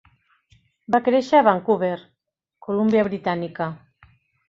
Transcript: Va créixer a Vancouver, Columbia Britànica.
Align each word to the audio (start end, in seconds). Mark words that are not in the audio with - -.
Va 0.95 1.01
créixer 1.09 1.37
a 1.43 1.47
Vancouver, 1.49 1.91
Columbia 2.69 3.07
Britànica. 3.13 3.73